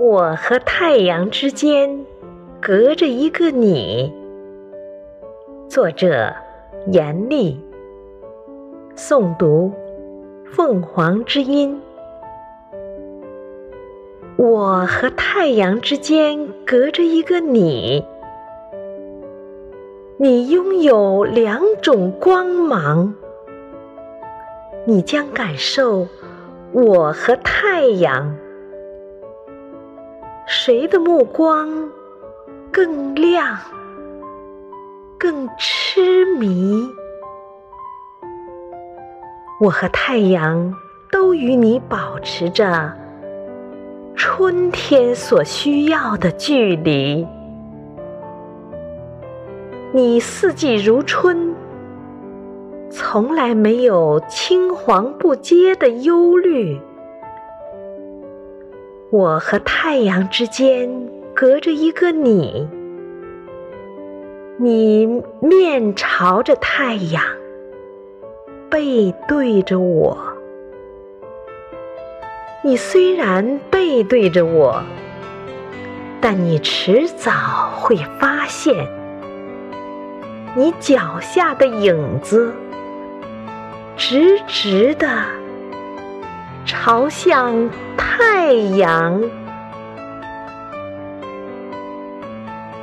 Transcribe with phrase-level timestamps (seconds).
[0.00, 2.06] 我和太阳之间
[2.60, 4.14] 隔着一个你。
[5.68, 6.32] 作者：
[6.86, 7.60] 严厉。
[8.94, 9.72] 诵读：
[10.44, 11.82] 凤凰之音。
[14.36, 18.06] 我和太阳之间隔着一个你，
[20.16, 23.12] 你拥有两种光芒，
[24.84, 26.06] 你将感受
[26.70, 28.36] 我和太阳。
[30.50, 31.68] 谁的目光
[32.72, 33.58] 更亮、
[35.18, 36.88] 更痴迷？
[39.60, 40.74] 我和太阳
[41.12, 42.90] 都与你保持着
[44.16, 47.28] 春天所需要的距离。
[49.92, 51.54] 你四季如春，
[52.88, 56.80] 从来没有青黄不接的忧虑。
[59.10, 62.68] 我和太阳之间隔着一个你，
[64.58, 65.06] 你
[65.40, 67.24] 面朝着太阳，
[68.68, 70.18] 背对着我。
[72.62, 74.82] 你虽然背对着我，
[76.20, 77.32] 但你迟早
[77.76, 78.86] 会发现，
[80.54, 82.52] 你脚下的影子
[83.96, 85.08] 直直的。
[86.66, 87.70] 朝向
[88.18, 89.47] 太阳。